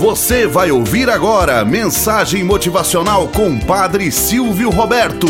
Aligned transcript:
Você 0.00 0.46
vai 0.46 0.70
ouvir 0.70 1.10
agora 1.10 1.62
mensagem 1.62 2.42
motivacional 2.42 3.28
com 3.28 3.58
Padre 3.58 4.10
Silvio 4.10 4.70
Roberto. 4.70 5.26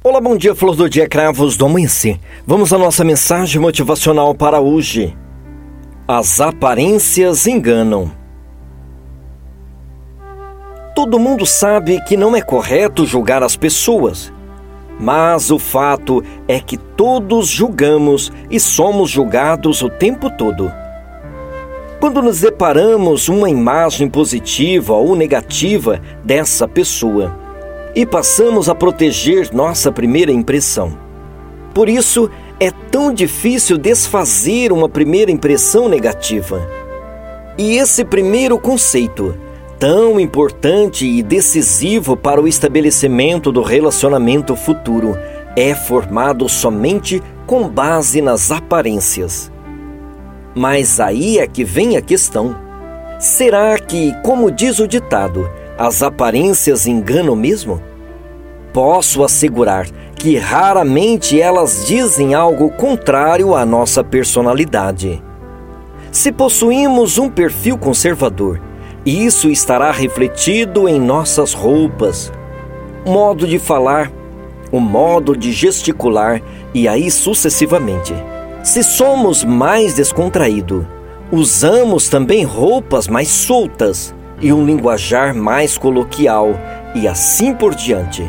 Olá, 0.00 0.20
bom 0.20 0.36
dia, 0.36 0.54
flor 0.54 0.76
do 0.76 0.88
dia, 0.88 1.08
cravos 1.08 1.56
do 1.56 1.66
amanhecer. 1.66 2.20
Vamos 2.46 2.72
à 2.72 2.78
nossa 2.78 3.04
mensagem 3.04 3.60
motivacional 3.60 4.32
para 4.32 4.60
hoje. 4.60 5.12
As 6.06 6.40
aparências 6.40 7.48
enganam. 7.48 8.12
Todo 10.94 11.18
mundo 11.18 11.44
sabe 11.44 12.00
que 12.04 12.16
não 12.16 12.36
é 12.36 12.40
correto 12.40 13.04
julgar 13.04 13.42
as 13.42 13.56
pessoas 13.56 14.32
mas 14.98 15.50
o 15.50 15.58
fato 15.58 16.22
é 16.46 16.60
que 16.60 16.76
todos 16.76 17.48
julgamos 17.48 18.32
e 18.50 18.60
somos 18.60 19.10
julgados 19.10 19.82
o 19.82 19.88
tempo 19.88 20.30
todo. 20.30 20.72
Quando 22.00 22.20
nos 22.20 22.40
deparamos 22.40 23.28
uma 23.28 23.48
imagem 23.48 24.08
positiva 24.08 24.92
ou 24.92 25.16
negativa 25.16 26.00
dessa 26.22 26.68
pessoa 26.68 27.34
e 27.94 28.04
passamos 28.04 28.68
a 28.68 28.74
proteger 28.74 29.50
nossa 29.52 29.90
primeira 29.90 30.30
impressão. 30.30 30.98
Por 31.72 31.88
isso, 31.88 32.30
é 32.60 32.70
tão 32.90 33.12
difícil 33.12 33.78
desfazer 33.78 34.72
uma 34.72 34.88
primeira 34.88 35.30
impressão 35.30 35.88
negativa. 35.88 36.60
E 37.56 37.76
esse 37.76 38.04
primeiro 38.04 38.58
conceito 38.58 39.34
tão 39.78 40.18
importante 40.18 41.06
e 41.06 41.22
decisivo 41.22 42.16
para 42.16 42.40
o 42.40 42.48
estabelecimento 42.48 43.50
do 43.50 43.62
relacionamento 43.62 44.56
futuro 44.56 45.16
é 45.56 45.74
formado 45.74 46.48
somente 46.48 47.22
com 47.46 47.68
base 47.68 48.20
nas 48.20 48.50
aparências. 48.50 49.50
Mas 50.54 51.00
aí 51.00 51.38
é 51.38 51.46
que 51.46 51.64
vem 51.64 51.96
a 51.96 52.02
questão. 52.02 52.56
Será 53.18 53.78
que, 53.78 54.12
como 54.22 54.50
diz 54.50 54.78
o 54.78 54.88
ditado, 54.88 55.48
as 55.76 56.02
aparências 56.02 56.86
enganam 56.86 57.34
mesmo? 57.34 57.82
Posso 58.72 59.22
assegurar 59.22 59.86
que 60.16 60.36
raramente 60.36 61.40
elas 61.40 61.86
dizem 61.86 62.34
algo 62.34 62.70
contrário 62.70 63.54
à 63.54 63.64
nossa 63.64 64.02
personalidade. 64.02 65.22
Se 66.10 66.32
possuímos 66.32 67.18
um 67.18 67.28
perfil 67.28 67.76
conservador, 67.76 68.60
isso 69.04 69.50
estará 69.50 69.90
refletido 69.90 70.88
em 70.88 70.98
nossas 70.98 71.52
roupas, 71.52 72.32
modo 73.06 73.46
de 73.46 73.58
falar, 73.58 74.10
o 74.72 74.80
modo 74.80 75.36
de 75.36 75.52
gesticular 75.52 76.40
e 76.72 76.88
aí 76.88 77.10
sucessivamente. 77.10 78.14
Se 78.62 78.82
somos 78.82 79.44
mais 79.44 79.94
descontraído, 79.94 80.86
usamos 81.30 82.08
também 82.08 82.44
roupas 82.44 83.06
mais 83.06 83.28
soltas 83.28 84.14
e 84.40 84.52
um 84.52 84.64
linguajar 84.64 85.34
mais 85.34 85.76
coloquial 85.76 86.48
e 86.94 87.06
assim 87.06 87.52
por 87.52 87.74
diante. 87.74 88.28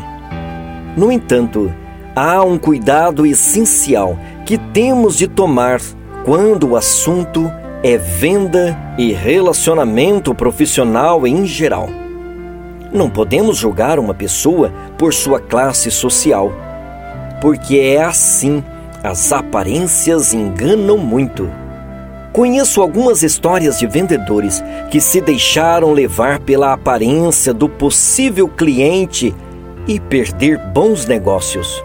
No 0.94 1.10
entanto, 1.10 1.72
há 2.14 2.42
um 2.42 2.58
cuidado 2.58 3.24
essencial 3.24 4.18
que 4.44 4.58
temos 4.58 5.16
de 5.16 5.26
tomar 5.26 5.80
quando 6.24 6.70
o 6.70 6.76
assunto 6.76 7.50
é 7.88 7.96
venda 7.96 8.76
e 8.98 9.12
relacionamento 9.12 10.34
profissional 10.34 11.24
em 11.24 11.46
geral. 11.46 11.88
Não 12.92 13.08
podemos 13.08 13.58
julgar 13.58 14.00
uma 14.00 14.12
pessoa 14.12 14.72
por 14.98 15.14
sua 15.14 15.38
classe 15.38 15.88
social, 15.88 16.50
porque 17.40 17.78
é 17.78 18.02
assim, 18.02 18.60
as 19.04 19.30
aparências 19.30 20.34
enganam 20.34 20.98
muito. 20.98 21.48
Conheço 22.32 22.82
algumas 22.82 23.22
histórias 23.22 23.78
de 23.78 23.86
vendedores 23.86 24.64
que 24.90 25.00
se 25.00 25.20
deixaram 25.20 25.92
levar 25.92 26.40
pela 26.40 26.72
aparência 26.72 27.54
do 27.54 27.68
possível 27.68 28.48
cliente 28.48 29.32
e 29.86 30.00
perder 30.00 30.58
bons 30.58 31.06
negócios. 31.06 31.84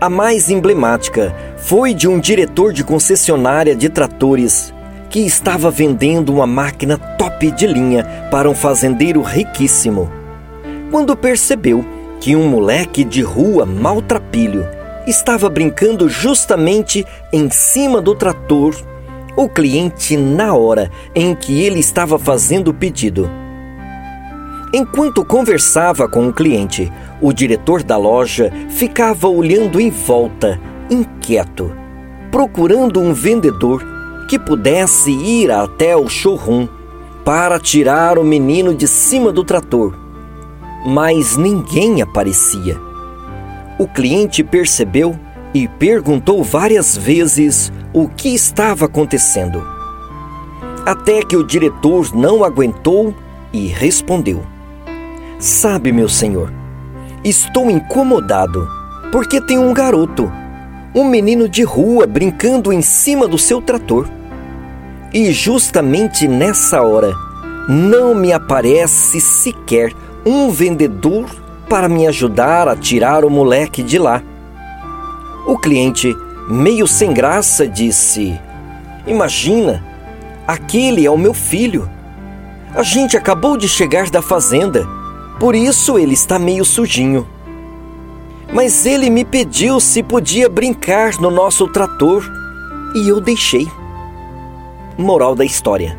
A 0.00 0.10
mais 0.10 0.50
emblemática 0.50 1.32
foi 1.58 1.94
de 1.94 2.08
um 2.08 2.18
diretor 2.18 2.72
de 2.72 2.82
concessionária 2.82 3.76
de 3.76 3.88
tratores 3.88 4.74
que 5.08 5.20
estava 5.20 5.70
vendendo 5.70 6.32
uma 6.32 6.46
máquina 6.46 6.98
top 6.98 7.50
de 7.50 7.66
linha 7.66 8.04
para 8.30 8.48
um 8.50 8.54
fazendeiro 8.54 9.22
riquíssimo. 9.22 10.10
Quando 10.90 11.16
percebeu 11.16 11.84
que 12.20 12.34
um 12.34 12.48
moleque 12.48 13.04
de 13.04 13.22
rua 13.22 13.66
maltrapilho 13.66 14.66
estava 15.06 15.48
brincando 15.48 16.08
justamente 16.08 17.06
em 17.32 17.50
cima 17.50 18.00
do 18.00 18.14
trator, 18.14 18.74
o 19.36 19.48
cliente 19.48 20.16
na 20.16 20.54
hora 20.54 20.90
em 21.14 21.34
que 21.34 21.62
ele 21.62 21.78
estava 21.78 22.18
fazendo 22.18 22.68
o 22.68 22.74
pedido. 22.74 23.30
Enquanto 24.72 25.24
conversava 25.24 26.08
com 26.08 26.28
o 26.28 26.32
cliente, 26.32 26.92
o 27.20 27.32
diretor 27.32 27.82
da 27.82 27.96
loja 27.96 28.52
ficava 28.70 29.28
olhando 29.28 29.80
em 29.80 29.90
volta, 29.90 30.60
inquieto, 30.90 31.72
procurando 32.30 33.00
um 33.00 33.12
vendedor 33.12 33.95
que 34.26 34.38
pudesse 34.38 35.10
ir 35.10 35.50
até 35.50 35.96
o 35.96 36.08
showroom 36.08 36.68
para 37.24 37.58
tirar 37.58 38.18
o 38.18 38.24
menino 38.24 38.74
de 38.74 38.86
cima 38.86 39.32
do 39.32 39.44
trator. 39.44 39.94
Mas 40.86 41.36
ninguém 41.36 42.02
aparecia. 42.02 42.78
O 43.78 43.86
cliente 43.86 44.44
percebeu 44.44 45.18
e 45.52 45.66
perguntou 45.66 46.42
várias 46.44 46.96
vezes 46.96 47.72
o 47.92 48.08
que 48.08 48.28
estava 48.28 48.84
acontecendo. 48.84 49.62
Até 50.84 51.22
que 51.22 51.36
o 51.36 51.44
diretor 51.44 52.14
não 52.14 52.44
aguentou 52.44 53.14
e 53.52 53.66
respondeu: 53.66 54.44
Sabe, 55.38 55.92
meu 55.92 56.08
senhor, 56.08 56.52
estou 57.24 57.70
incomodado 57.70 58.68
porque 59.10 59.40
tem 59.40 59.58
um 59.58 59.72
garoto, 59.72 60.30
um 60.94 61.04
menino 61.04 61.48
de 61.48 61.62
rua 61.62 62.06
brincando 62.06 62.72
em 62.72 62.82
cima 62.82 63.26
do 63.26 63.38
seu 63.38 63.60
trator. 63.60 64.08
E 65.12 65.32
justamente 65.32 66.26
nessa 66.26 66.82
hora, 66.82 67.14
não 67.68 68.14
me 68.14 68.32
aparece 68.32 69.20
sequer 69.20 69.92
um 70.24 70.50
vendedor 70.50 71.26
para 71.68 71.88
me 71.88 72.06
ajudar 72.06 72.68
a 72.68 72.76
tirar 72.76 73.24
o 73.24 73.30
moleque 73.30 73.82
de 73.82 73.98
lá. 73.98 74.22
O 75.46 75.56
cliente, 75.58 76.14
meio 76.48 76.86
sem 76.86 77.12
graça, 77.12 77.66
disse: 77.66 78.38
Imagina, 79.06 79.84
aquele 80.46 81.06
é 81.06 81.10
o 81.10 81.18
meu 81.18 81.32
filho. 81.32 81.88
A 82.74 82.82
gente 82.82 83.16
acabou 83.16 83.56
de 83.56 83.68
chegar 83.68 84.10
da 84.10 84.20
fazenda, 84.20 84.86
por 85.40 85.54
isso 85.54 85.98
ele 85.98 86.14
está 86.14 86.38
meio 86.38 86.64
sujinho. 86.64 87.26
Mas 88.52 88.86
ele 88.86 89.10
me 89.10 89.24
pediu 89.24 89.80
se 89.80 90.02
podia 90.02 90.48
brincar 90.48 91.20
no 91.20 91.30
nosso 91.30 91.66
trator 91.68 92.24
e 92.94 93.08
eu 93.08 93.20
deixei. 93.20 93.68
Moral 94.98 95.34
da 95.34 95.44
história: 95.44 95.96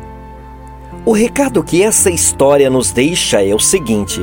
O 1.04 1.12
recado 1.12 1.62
que 1.62 1.82
essa 1.82 2.10
história 2.10 2.68
nos 2.68 2.90
deixa 2.90 3.40
é 3.40 3.54
o 3.54 3.60
seguinte: 3.60 4.20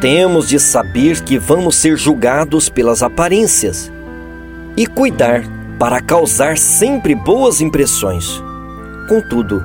temos 0.00 0.48
de 0.48 0.58
saber 0.58 1.22
que 1.22 1.38
vamos 1.38 1.76
ser 1.76 1.96
julgados 1.96 2.68
pelas 2.68 3.00
aparências 3.00 3.92
e 4.76 4.88
cuidar 4.88 5.44
para 5.78 6.00
causar 6.00 6.58
sempre 6.58 7.14
boas 7.14 7.60
impressões. 7.60 8.42
Contudo, 9.08 9.64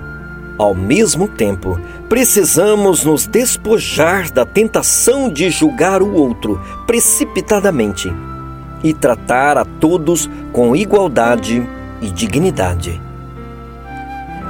ao 0.59 0.75
mesmo 0.75 1.27
tempo, 1.27 1.79
precisamos 2.07 3.03
nos 3.03 3.25
despojar 3.25 4.31
da 4.31 4.45
tentação 4.45 5.29
de 5.29 5.49
julgar 5.49 6.03
o 6.03 6.13
outro 6.13 6.61
precipitadamente 6.85 8.13
e 8.83 8.93
tratar 8.93 9.57
a 9.57 9.65
todos 9.65 10.29
com 10.53 10.75
igualdade 10.75 11.67
e 12.01 12.11
dignidade. 12.11 13.04